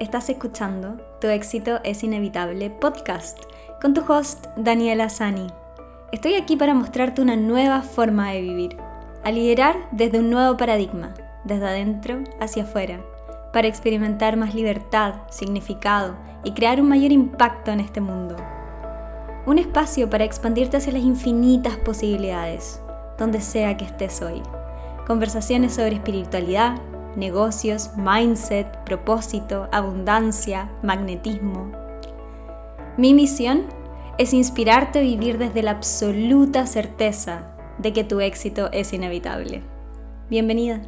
[0.00, 3.36] Estás escuchando Tu éxito es inevitable podcast
[3.82, 5.48] con tu host Daniela Sani.
[6.12, 8.76] Estoy aquí para mostrarte una nueva forma de vivir,
[9.24, 13.00] a liderar desde un nuevo paradigma, desde adentro hacia afuera,
[13.52, 18.36] para experimentar más libertad, significado y crear un mayor impacto en este mundo.
[19.46, 22.80] Un espacio para expandirte hacia las infinitas posibilidades,
[23.18, 24.42] donde sea que estés hoy.
[25.08, 26.76] Conversaciones sobre espiritualidad,
[27.18, 31.72] negocios, mindset, propósito, abundancia, magnetismo.
[32.96, 33.66] Mi misión
[34.18, 39.62] es inspirarte a vivir desde la absoluta certeza de que tu éxito es inevitable.
[40.30, 40.82] Bienvenida.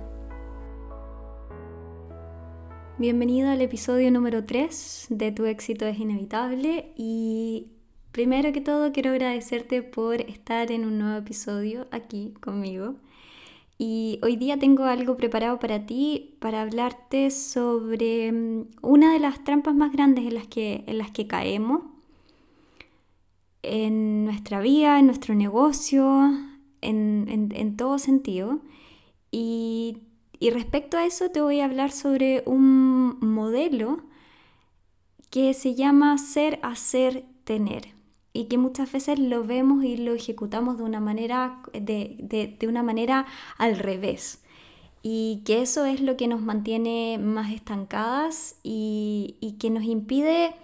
[2.99, 7.69] Bienvenida al episodio número 3 de Tu éxito es inevitable y
[8.13, 12.97] primero que todo quiero agradecerte por estar en un nuevo episodio aquí conmigo.
[13.83, 19.43] Y hoy día tengo algo preparado para ti para hablarte sobre mm, una de las
[19.43, 21.81] trampas más grandes en las que, en las que caemos
[23.63, 26.31] en nuestra vida, en nuestro negocio,
[26.83, 28.61] en, todo sentido.
[29.31, 29.97] Y,
[30.39, 34.03] y respecto a eso te voy a hablar sobre un modelo
[35.31, 37.99] que se llama ser, hacer, tener
[38.33, 43.27] y que muchas veces lo vemos y lo ejecutamos de una manera, de, una manera
[43.59, 44.43] al revés.
[45.03, 50.55] Y que eso es lo que nos mantiene más estancadas y, y que nos impide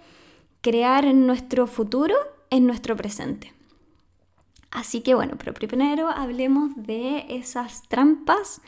[0.61, 2.15] crear nuestro futuro
[2.49, 3.53] en nuestro presente.
[4.69, 8.61] Así que bueno, pero primero hablemos de esas trampas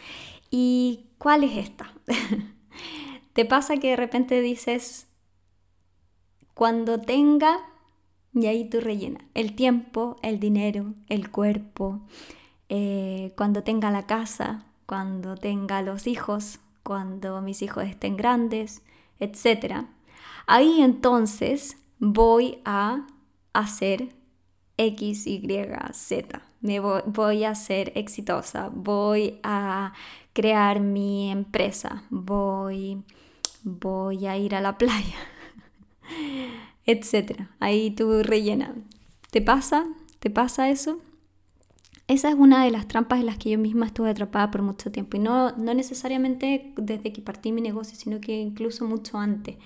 [0.49, 1.93] y cuál es esta.
[3.33, 5.07] ¿Te pasa que de repente dices,
[6.53, 7.59] cuando tenga
[8.33, 12.01] y ahí tú rellenas el tiempo, el dinero, el cuerpo,
[12.69, 18.81] eh, cuando tenga la casa, cuando tenga los hijos, cuando mis hijos estén grandes,
[19.19, 19.85] etc.
[20.45, 23.07] Ahí entonces voy a
[23.53, 24.09] hacer
[24.77, 25.41] X, Y,
[25.93, 26.41] Z.
[26.61, 29.93] Me voy, voy, a ser exitosa, voy a
[30.33, 33.03] crear mi empresa, voy,
[33.63, 35.17] voy a ir a la playa.
[36.91, 37.51] Etcétera.
[37.59, 38.71] Ahí tú rellenas.
[39.29, 39.85] ¿Te pasa?
[40.19, 40.99] ¿Te pasa eso?
[42.07, 44.91] Esa es una de las trampas en las que yo misma estuve atrapada por mucho
[44.91, 49.57] tiempo y no, no necesariamente desde que partí mi negocio, sino que incluso mucho antes.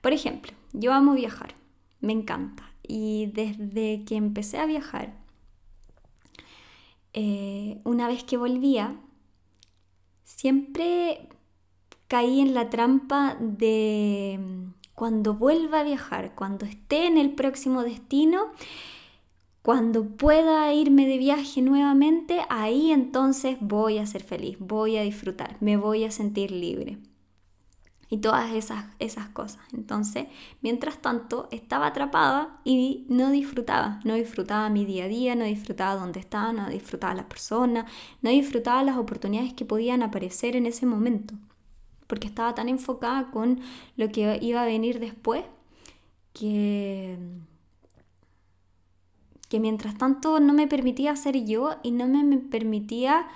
[0.00, 1.54] Por ejemplo, yo amo viajar,
[2.00, 5.14] me encanta y desde que empecé a viajar,
[7.12, 8.96] eh, una vez que volvía,
[10.24, 11.28] siempre
[12.08, 18.46] caí en la trampa de cuando vuelva a viajar, cuando esté en el próximo destino,
[19.60, 25.58] cuando pueda irme de viaje nuevamente, ahí entonces voy a ser feliz, voy a disfrutar,
[25.60, 26.98] me voy a sentir libre.
[28.08, 29.58] Y todas esas, esas cosas.
[29.74, 30.28] Entonces,
[30.62, 34.00] mientras tanto, estaba atrapada y no disfrutaba.
[34.04, 37.90] No disfrutaba mi día a día, no disfrutaba dónde estaba, no disfrutaba las personas,
[38.22, 41.34] no disfrutaba las oportunidades que podían aparecer en ese momento
[42.06, 43.60] porque estaba tan enfocada con
[43.96, 45.44] lo que iba a venir después
[46.32, 47.16] que,
[49.48, 53.28] que mientras tanto no me permitía ser yo y no me, permitía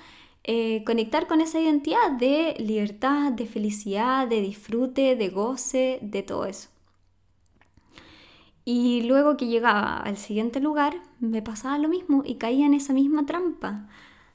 [0.45, 6.47] eh, conectar con esa identidad de libertad, de felicidad, de disfrute, de goce, de todo
[6.47, 6.69] eso.
[8.65, 12.93] Y luego que llegaba al siguiente lugar, me pasaba lo mismo y caía en esa
[12.93, 13.89] misma trampa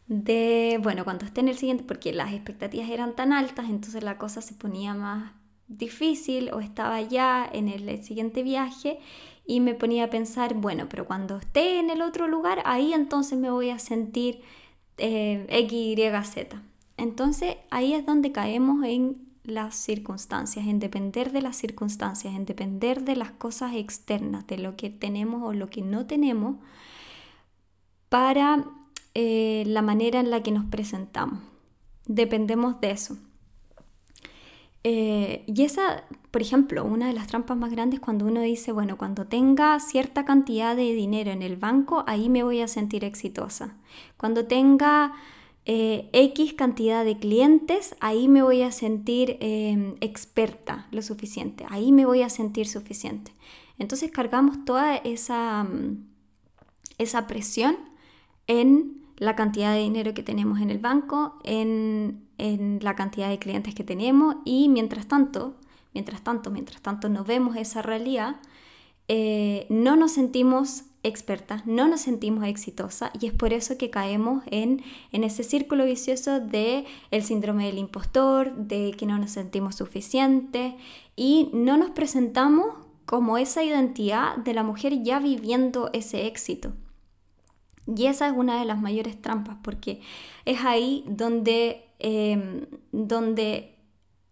[0.07, 4.17] de, bueno, cuando esté en el siguiente, porque las expectativas eran tan altas, entonces la
[4.17, 5.33] cosa se ponía más
[5.67, 8.99] difícil o estaba ya en el siguiente viaje
[9.47, 13.37] y me ponía a pensar, bueno, pero cuando esté en el otro lugar, ahí entonces
[13.37, 14.41] me voy a sentir
[14.97, 16.61] eh, X, Y, Z.
[16.97, 23.03] Entonces ahí es donde caemos en las circunstancias, en depender de las circunstancias, en depender
[23.03, 26.57] de las cosas externas, de lo que tenemos o lo que no tenemos,
[28.09, 28.65] para
[29.15, 31.39] eh, la manera en la que nos presentamos.
[32.05, 33.17] Dependemos de eso.
[34.83, 38.97] Eh, y esa, por ejemplo, una de las trampas más grandes cuando uno dice, bueno,
[38.97, 43.77] cuando tenga cierta cantidad de dinero en el banco, ahí me voy a sentir exitosa.
[44.17, 45.13] Cuando tenga
[45.65, 49.37] eh, X cantidad de clientes, ahí me voy a sentir
[50.01, 53.31] experta lo suficiente, ahí me voy a sentir suficiente.
[53.79, 56.05] Entonces cargamos toda esa, mm,
[56.97, 57.77] esa presión
[58.47, 62.23] en la cantidad de dinero que tenemos en el banco, en,
[62.81, 65.55] la cantidad de clientes que tenemos y mientras tanto,
[65.93, 68.35] mientras tanto, mientras tanto no vemos esa realidad,
[69.07, 74.43] eh, no nos sentimos expertas, no nos sentimos exitosas y es por eso que caemos
[74.47, 79.75] en, en ese círculo vicioso de el síndrome del impostor, de que no nos sentimos
[79.75, 80.73] suficientes
[81.15, 82.65] y no nos presentamos
[83.05, 86.73] como esa identidad de la mujer ya viviendo ese éxito.
[87.87, 90.01] Y esa es una de las mayores trampas porque
[90.45, 93.75] es ahí donde, em, donde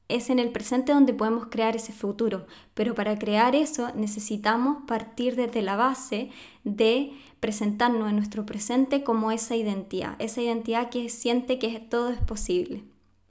[0.09, 2.45] es en el presente donde podemos crear ese futuro.
[2.73, 6.29] Pero para crear eso necesitamos partir desde la base
[6.63, 12.19] de presentarnos en nuestro presente como esa identidad, esa identidad que siente que todo es
[12.19, 12.83] posible.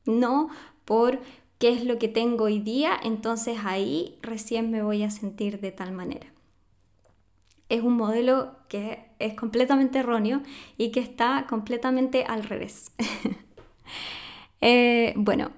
[0.06, 0.48] No
[0.84, 1.20] por
[1.58, 5.70] qué es lo que tengo hoy día, entonces ahí recién me voy a sentir de
[5.70, 6.26] tal manera.
[7.68, 10.42] Es un modelo que es completamente erróneo
[10.76, 12.92] y que está completamente al revés.
[14.64, 15.50] Eh, bueno,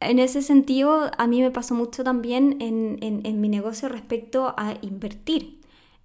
[0.00, 5.60] en ese sentido, a mí me pasó mucho también en, mi negocio respecto a invertir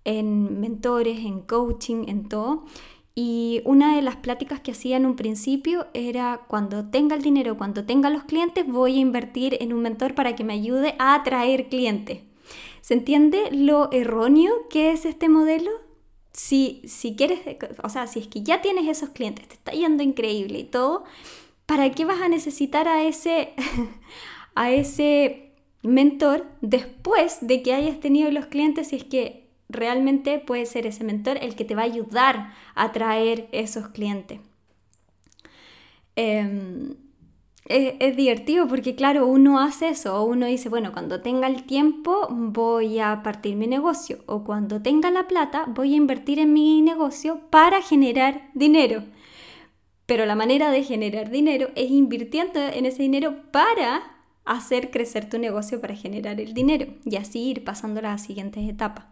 [0.05, 2.65] en mentores, en coaching, en todo.
[3.15, 7.57] Y una de las pláticas que hacía en un principio era cuando tenga el dinero,
[7.57, 11.15] cuando tenga los clientes, voy a invertir en un mentor para que me ayude a
[11.15, 12.19] atraer clientes.
[12.79, 15.69] ¿Se entiende lo erróneo que es este modelo?
[16.33, 17.39] Si, si quieres,
[17.83, 21.03] o sea, si es que ya tienes esos clientes, te está yendo increíble y todo,
[21.65, 23.53] ¿para qué vas a necesitar a ese,
[24.55, 25.51] a ese
[25.83, 31.03] mentor después de que hayas tenido los clientes si es que realmente puede ser ese
[31.03, 34.39] mentor el que te va a ayudar a traer esos clientes?
[36.15, 36.95] Em,
[37.71, 42.99] es, divertido porque claro, uno hace eso, uno dice, bueno, cuando tenga el tiempo voy
[42.99, 47.41] a partir mi negocio o cuando tenga la plata voy a invertir en mi negocio
[47.49, 49.03] para generar dinero.
[50.05, 54.01] Pero la manera de generar dinero es invirtiendo en ese dinero para
[54.43, 58.67] hacer crecer tu negocio para generar el dinero y así ir pasando a las siguientes
[58.69, 59.05] etapas.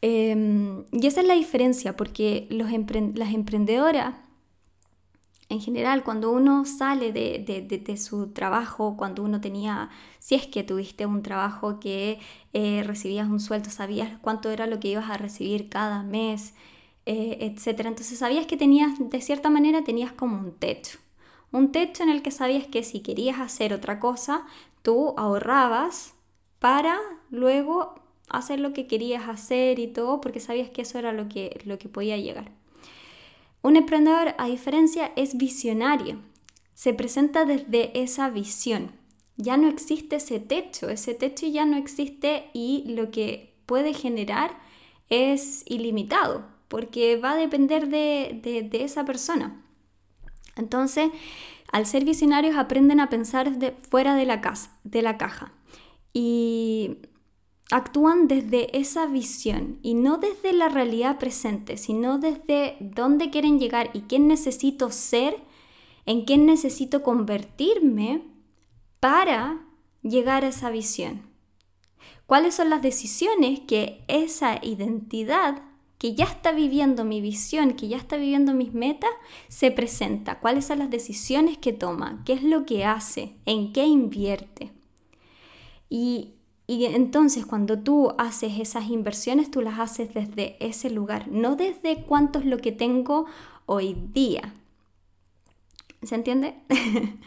[0.00, 2.68] Em, y esa es la diferencia, porque los
[3.14, 4.14] las emprendedoras,
[5.48, 11.06] en general, cuando uno sale de, su trabajo, cuando uno tenía, si es que tuviste
[11.06, 12.18] un trabajo que
[12.52, 16.54] eh, recibías un sueldo, sabías cuánto era lo que ibas a recibir cada mes,
[17.06, 17.90] eh, etcétera.
[17.90, 20.98] Entonces sabías que tenías, de cierta manera, tenías como un techo.
[21.52, 24.46] Un techo en el que sabías que si querías hacer otra cosa,
[24.82, 26.14] tú ahorrabas
[26.58, 26.98] para
[27.30, 27.94] luego
[28.28, 31.78] hacer lo que querías hacer y todo, porque sabías que eso era lo que, lo
[31.78, 32.50] que podía llegar.
[33.64, 36.20] Un emprendedor, a diferencia, es visionario.
[36.74, 38.92] Se presenta desde esa visión.
[39.38, 44.50] Ya no existe ese techo, ese techo ya no existe y lo que puede generar
[45.08, 49.64] es ilimitado porque va a depender de, esa persona.
[50.56, 51.10] Entonces,
[51.72, 53.50] al ser visionarios aprenden a pensar
[53.88, 55.54] fuera de la, casa, de la caja
[56.12, 56.98] y
[57.70, 63.90] actúan desde esa visión y no desde la realidad presente, sino desde dónde quieren llegar
[63.94, 65.36] y quién necesito ser,
[66.06, 68.22] en quién necesito convertirme
[69.00, 69.66] para
[70.02, 71.22] llegar a esa visión.
[72.26, 75.62] ¿Cuáles son las decisiones que esa identidad
[76.04, 79.08] que ya está viviendo mi visión, que ya está viviendo mis metas,
[79.48, 80.38] se presenta.
[80.38, 82.22] ¿Cuáles son las decisiones que toma?
[82.26, 83.36] ¿Qué es lo que hace?
[83.46, 84.70] ¿En qué invierte?
[85.88, 86.33] Y,
[86.66, 92.04] y entonces cuando tú haces esas inversiones, tú las haces desde ese lugar, no desde
[92.04, 93.26] cuánto es lo que tengo
[93.66, 94.54] hoy día.
[96.02, 96.54] ¿Se entiende?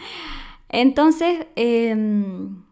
[0.69, 2.63] entonces, em,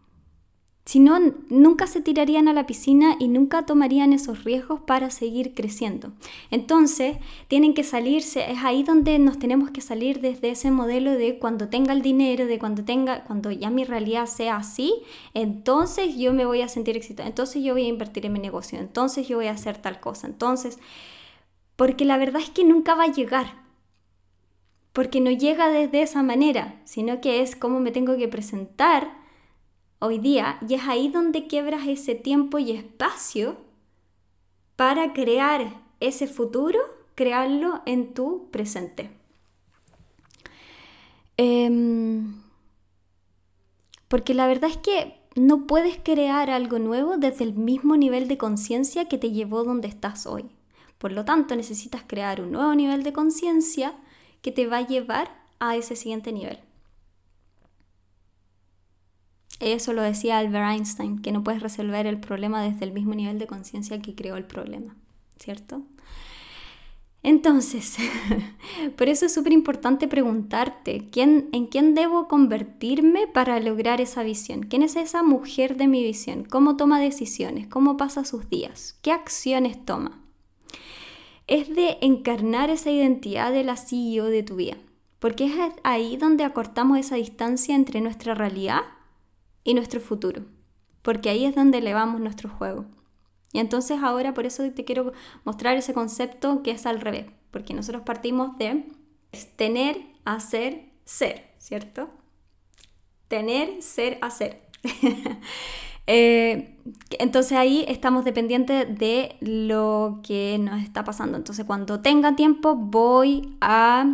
[0.88, 5.56] si no, nunca se tirarían a la piscina y nunca tomarían esos riesgos para seguir
[5.56, 6.12] creciendo.
[6.51, 11.39] Entonces, tienen que salirse, es ahí donde nos tenemos que salir desde ese modelo de
[11.39, 14.94] cuando tenga el dinero, de cuando tenga, cuando ya mi realidad sea así,
[15.34, 18.77] entonces yo me voy a sentir exitoso, entonces yo voy a invertir en mi negocio,
[18.77, 20.77] entonces yo voy a hacer tal cosa, entonces,
[21.75, 23.63] porque la verdad es que nunca va a llegar,
[24.94, 29.25] porque no llega desde esa manera, sino que es como me tengo que presentar
[30.06, 33.58] hoy día y es ahí donde quebras ese tiempo y espacio
[34.76, 36.80] para crear ese futuro,
[37.16, 39.10] crearlo en tu presente.
[41.38, 42.42] Em,
[44.08, 48.38] porque la verdad es que no puedes crear algo nuevo desde el mismo nivel de
[48.38, 50.46] conciencia que te llevó donde estás hoy.
[50.98, 53.94] Por lo tanto, necesitas crear un nuevo nivel de conciencia
[54.42, 56.60] que te va a llevar a ese siguiente nivel.
[59.60, 63.40] Eso lo decía Albert Einstein, que no puedes resolver el problema desde el mismo nivel
[63.40, 64.96] de conciencia que creó el problema,
[65.40, 65.84] ¿cierto?
[67.24, 67.98] Entonces,
[68.98, 74.64] por eso es súper importante preguntarte, ¿quién, ¿en quién debo convertirme para lograr esa visión?
[74.64, 76.44] ¿Quién es esa mujer de mi visión?
[76.44, 77.66] ¿Cómo toma decisiones?
[77.66, 79.00] ¿Cómo pasa sus días?
[79.02, 80.22] ¿Qué acciones toma?
[81.48, 84.78] Es de encarnar esa identidad de la CEO de tu vida,
[85.18, 88.82] porque es ahí donde acortamos esa distancia entre nuestra realidad
[89.65, 90.43] y nuestro futuro,
[91.01, 92.86] porque ahí es donde elevamos nuestro juego.
[93.51, 95.12] Y entonces ahora por eso te quiero
[95.43, 98.86] mostrar ese concepto que es al revés, porque nosotros partimos de
[99.57, 102.10] tener, hacer, ser, ¿cierto?
[103.27, 104.62] Tener, ser, hacer.
[106.07, 106.77] Eh,
[107.17, 111.36] entonces ahí estamos dependientes de lo que nos está pasando.
[111.36, 114.05] Entonces cuando tenga tiempo voy a...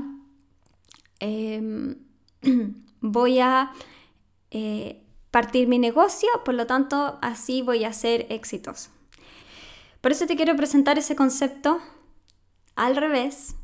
[1.20, 1.98] Em,
[3.02, 3.74] voy a
[4.52, 5.01] eh,
[5.32, 8.92] partir mi negocio, por lo tanto así voy a ser exitoso.
[10.02, 11.80] Por eso te quiero presentar ese concepto
[12.76, 13.56] al revés,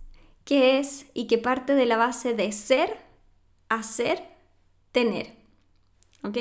[0.45, 2.97] que es y que parte de la base de ser,
[3.69, 4.23] hacer,
[4.91, 5.35] tener.
[6.23, 6.37] ¿Ok?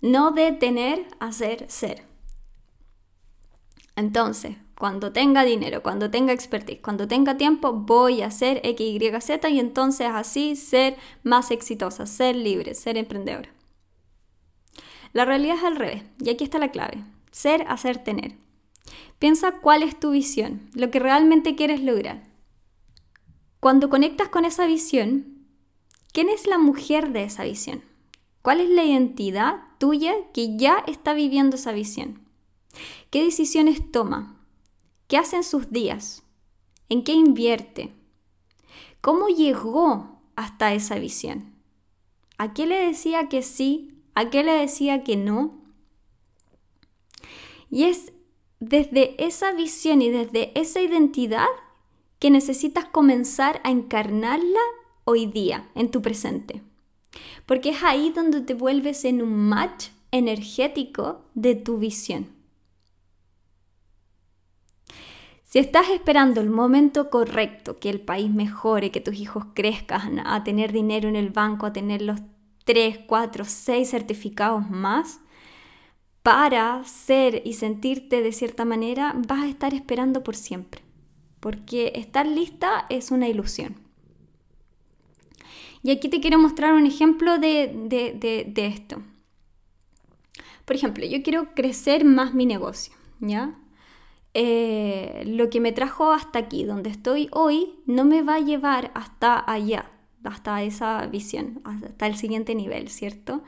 [0.00, 2.04] No de tener, hacer, ser.
[3.96, 9.20] Entonces, cuando tenga dinero, cuando tenga expertise, cuando tenga tiempo, voy a hacer X, Y,
[9.20, 13.50] Z y entonces así ser más exitosa, ser libre, ser emprendedora.
[15.12, 17.02] La realidad es al revés, y aquí está la clave.
[17.30, 18.36] Ser, hacer, tener.
[19.18, 22.24] Piensa cuál es tu visión, lo que realmente quieres lograr.
[23.60, 25.46] Cuando conectas con esa visión,
[26.12, 27.82] ¿quién es la mujer de esa visión?
[28.42, 32.26] ¿Cuál es la identidad tuya que ya está viviendo esa visión?
[33.10, 34.40] ¿Qué decisiones toma?
[35.06, 36.24] ¿Qué hace en sus días?
[36.88, 37.94] ¿En qué invierte?
[39.00, 41.54] ¿Cómo llegó hasta esa visión?
[42.38, 44.01] ¿A qué le decía que sí?
[44.14, 45.62] ¿A qué le decía que no?
[47.70, 48.12] Y es
[48.60, 51.46] desde esa visión y desde esa identidad
[52.18, 54.60] que necesitas comenzar a encarnarla
[55.04, 56.62] hoy día, en tu presente.
[57.46, 62.28] Porque es ahí donde te vuelves en un match energético de tu visión.
[65.44, 70.44] Si estás esperando el momento correcto, que el país mejore, que tus hijos crezcan, a
[70.44, 72.20] tener dinero en el banco, a tener los
[72.64, 75.20] 3, 4, 6 certificados más,
[76.22, 80.82] para ser y sentirte de cierta manera, vas a estar esperando por siempre.
[81.40, 83.74] Porque estar lista es una ilusión.
[85.82, 89.02] Y aquí te quiero mostrar un ejemplo de, esto.
[90.64, 93.58] Por ejemplo, yo quiero crecer más mi negocio, ¿ya?
[94.34, 98.92] Eh, lo que me trajo hasta aquí, donde estoy hoy, no me va a llevar
[98.94, 99.90] hasta allá,
[100.24, 103.42] hasta esa visión, hasta el siguiente nivel, ¿cierto?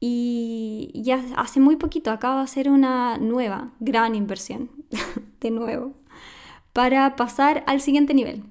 [0.00, 4.70] Y ya hace muy poquito acabo de hacer una nueva, gran inversión,
[5.40, 5.94] de nuevo,
[6.72, 8.44] para pasar al siguiente nivel.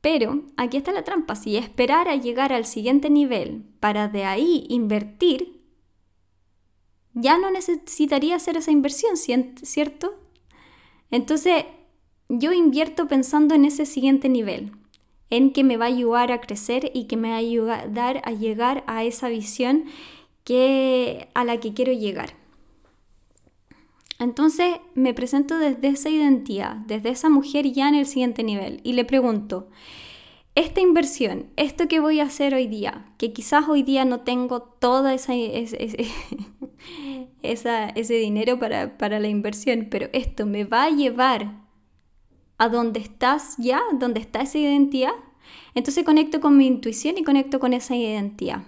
[0.00, 4.66] Pero aquí está la trampa, si esperar a llegar al siguiente nivel para de ahí
[4.68, 5.62] invertir,
[7.14, 10.14] ya no necesitaría hacer esa inversión, ¿cierto?
[11.10, 11.64] Entonces,
[12.28, 14.72] yo invierto pensando en ese siguiente nivel
[15.36, 18.30] en que me va a ayudar a crecer y que me va a ayudar a
[18.30, 19.84] llegar a esa visión
[20.44, 22.34] que, a la que quiero llegar.
[24.20, 28.92] Entonces me presento desde esa identidad, desde esa mujer ya en el siguiente nivel y
[28.92, 29.68] le pregunto,
[30.54, 34.62] esta inversión, esto que voy a hacer hoy día, que quizás hoy día no tengo
[34.62, 36.06] todo esa, ese,
[37.42, 41.64] ese dinero para, para la inversión, pero esto me va a llevar
[42.58, 45.12] a donde estás ya, donde está esa identidad,
[45.74, 48.64] entonces conecto con mi intuición y conecto con esa identidad.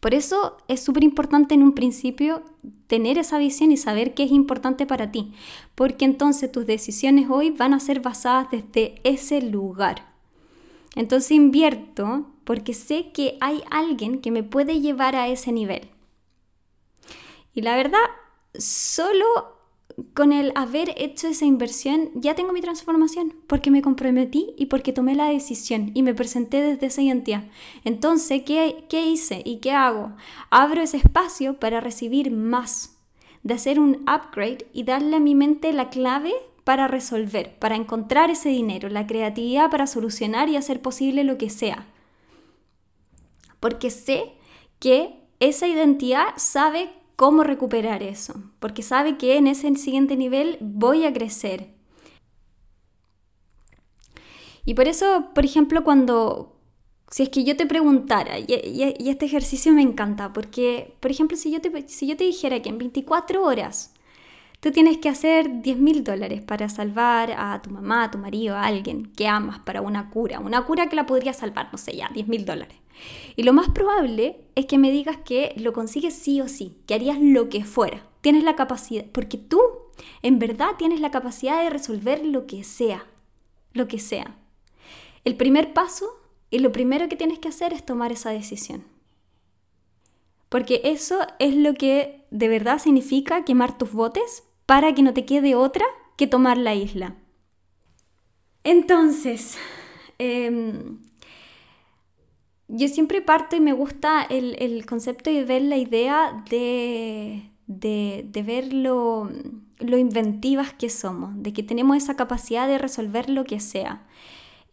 [0.00, 2.42] Por eso es súper importante en un principio
[2.88, 5.32] tener esa visión y saber qué es importante para ti,
[5.76, 10.12] porque entonces tus decisiones hoy van a ser basadas desde ese lugar.
[10.96, 15.88] Entonces invierto porque sé que hay alguien que me puede llevar a ese nivel.
[17.54, 18.00] Y la verdad,
[18.54, 19.24] solo
[20.14, 24.92] con el haber hecho esa inversión ya tengo mi transformación, porque me comprometí y porque
[24.92, 27.44] tomé la decisión y me presenté desde esa identidad.
[27.84, 30.12] Entonces, ¿qué, qué hice y qué hago?
[30.50, 32.96] Abro ese espacio para recibir más,
[33.42, 36.32] de hacer un upgrade y darle a mi mente la clave
[36.64, 41.50] para resolver, para encontrar ese dinero, la creatividad para solucionar y hacer posible lo que
[41.50, 41.86] sea.
[43.58, 44.32] Porque sé
[44.78, 46.90] que esa identidad sabe
[47.22, 51.68] cómo recuperar eso, porque sabe que en ese siguiente nivel voy a crecer.
[54.64, 56.58] Y por eso, por ejemplo, cuando,
[57.12, 61.52] si es que yo te preguntara, y, este ejercicio me encanta, porque, por ejemplo, si
[61.52, 63.94] yo, te, si yo te dijera que en 24 horas
[64.62, 68.54] Tú tienes que hacer 10 mil dólares para salvar a tu mamá, a tu marido,
[68.54, 70.38] a alguien que amas para una cura.
[70.38, 72.81] Una cura que la podría salvar, no sé, ya, 10 mil dólares.
[73.36, 76.94] Y lo más probable es que me digas que lo consigues sí o sí, que
[76.94, 78.06] harías lo que fuera.
[78.20, 79.60] Tienes la capacidad, porque tú
[80.22, 83.06] en verdad tienes la capacidad de resolver lo que sea,
[83.72, 84.36] lo que sea.
[85.24, 86.06] El primer paso
[86.50, 88.84] y lo primero que tienes que hacer es tomar esa decisión.
[90.48, 95.24] Porque eso es lo que de verdad significa quemar tus botes para que no te
[95.24, 97.16] quede otra que tomar la isla.
[98.64, 99.56] Entonces,
[100.18, 100.98] em,
[102.74, 108.72] yo siempre parto y me gusta el, concepto de ver la idea de, de, ver
[108.72, 109.28] lo,
[109.78, 114.06] inventivas que somos, de que tenemos esa capacidad de resolver lo que sea.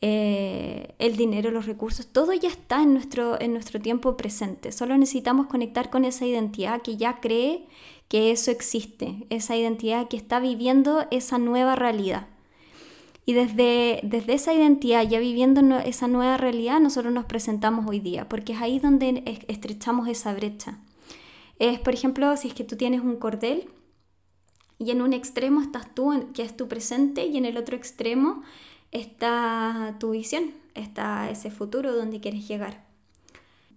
[0.02, 4.72] Eh, el dinero, los recursos, todo ya está en nuestro, en nuestro tiempo presente.
[4.72, 7.66] Solo necesitamos conectar con esa identidad que ya cree
[8.08, 12.28] que eso existe, esa identidad que está viviendo esa nueva realidad.
[13.30, 18.28] Y desde, desde esa identidad, ya viviendo esa nueva realidad, nosotros nos presentamos hoy día,
[18.28, 20.80] porque es ahí donde estrechamos esa brecha.
[21.60, 23.70] Es, por ejemplo, si es que tú tienes un cordel
[24.80, 28.42] y en un extremo estás tú, que es tu presente, y en el otro extremo
[28.92, 32.84] está tu visión, está ese futuro donde quieres llegar.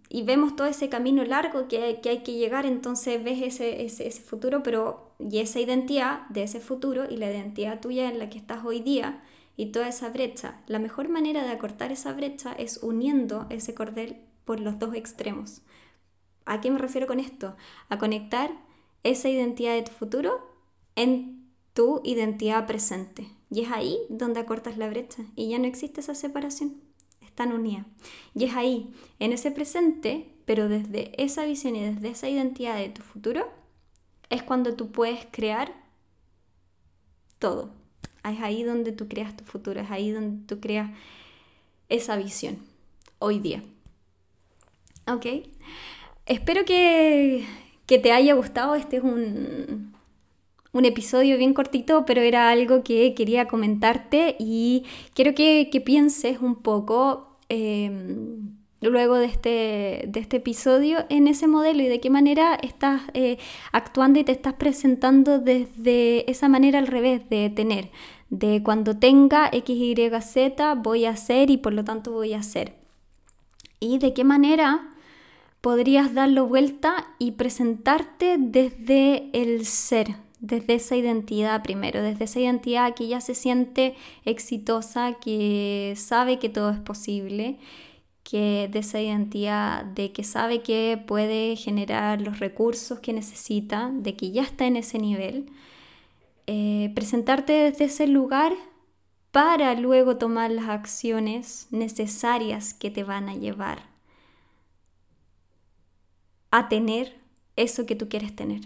[0.08, 4.22] Y vemos todo ese camino largo que hay que, llegar, entonces ves ese, ese, ese
[4.22, 8.38] futuro, pero y esa identidad de ese futuro y la identidad tuya en la que
[8.38, 9.22] estás hoy día
[9.56, 10.60] y toda esa brecha.
[10.66, 15.62] La mejor manera de acortar esa brecha es uniendo ese cordel por los dos extremos.
[16.44, 17.56] ¿A qué me refiero con esto?
[17.88, 18.50] A conectar
[19.02, 20.40] esa identidad de tu futuro
[20.96, 23.28] en tu identidad presente.
[23.50, 26.80] Y es ahí donde acortas la brecha y ya no existe esa separación.
[27.20, 27.86] Están unidas.
[28.34, 32.88] Y es ahí, en ese presente, pero desde esa visión y desde esa identidad de
[32.88, 33.48] tu futuro,
[34.30, 35.74] es cuando tú puedes crear
[37.38, 37.81] todo.
[38.24, 40.90] Es ahí donde tú creas tu futuro, es ahí donde tú creas
[41.88, 42.58] esa visión,
[43.18, 43.62] hoy día.
[45.06, 45.26] ¿Ok?
[46.26, 47.44] Espero que,
[47.86, 48.74] te haya gustado.
[48.74, 49.92] Este es un,
[50.72, 56.56] un, episodio bien cortito, pero era algo que quería comentarte y quiero que, pienses un
[56.56, 57.38] poco.
[57.48, 63.02] Em, luego de este, de este episodio en ese modelo y de qué manera estás
[63.14, 63.38] eh,
[63.70, 67.90] actuando y te estás presentando desde esa manera al revés de tener,
[68.30, 72.40] de cuando tenga X, Y, Z voy a hacer y por lo tanto voy a
[72.40, 72.74] hacer.
[73.78, 74.88] Y de qué manera
[75.60, 82.94] podrías darlo vuelta y presentarte desde el ser, desde esa identidad primero, desde esa identidad
[82.94, 87.58] que ya se siente exitosa, que sabe que todo es posible
[88.22, 94.16] que de esa identidad, de que sabe que puede generar los recursos que necesita, de
[94.16, 95.50] que ya está en ese nivel,
[96.46, 98.52] eh, presentarte desde ese lugar
[99.32, 103.90] para luego tomar las acciones necesarias que te van a llevar
[106.50, 107.16] a tener
[107.56, 108.60] eso que tú quieres tener.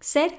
[0.00, 0.36] Ser,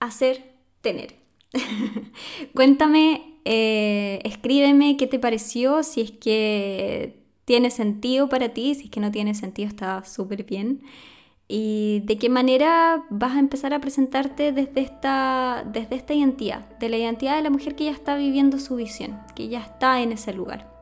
[0.00, 1.16] hacer, tener.
[2.54, 8.90] Cuéntame eh, escríbeme qué te pareció, si es que tiene sentido para ti, si es
[8.90, 10.82] que no tiene sentido está súper bien.
[11.46, 16.88] Y de qué manera vas a empezar a presentarte desde esta, desde esta identidad, de
[16.88, 20.12] la identidad de la mujer que ya está viviendo su visión, que ya está en
[20.12, 20.72] ese lugar.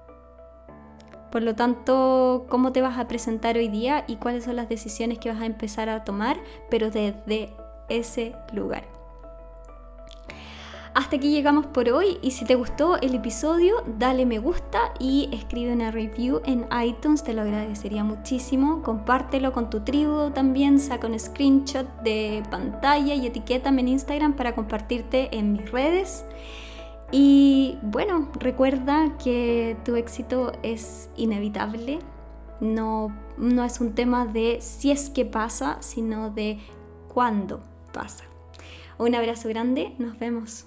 [1.33, 5.19] Por lo tanto, ¿cómo te vas a presentar hoy día y cuáles son las decisiones
[5.19, 6.39] que vas a empezar a tomar,
[6.71, 7.51] pero desde
[7.89, 9.02] ese lugar?
[10.95, 15.31] Hasta aquí llegamos por hoy y si te gustó el episodio, dale me gusta y
[15.33, 18.83] escribe una review en iTunes, te lo agradecería muchísimo.
[18.83, 24.55] Compártelo con tu tribu también, saca un screenshot de pantalla y etiquétame en Instagram para
[24.55, 26.27] compartirte en mis redes.
[27.11, 32.01] Y bueno, recuerda que tu éxito es inevitable.
[32.61, 36.59] No, no es un tema de si es que pasa, sino de
[37.09, 37.63] cuándo
[37.95, 38.25] pasa.
[38.99, 40.67] Un abrazo grande, nos vemos.